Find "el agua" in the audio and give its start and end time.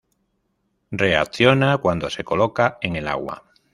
2.95-3.43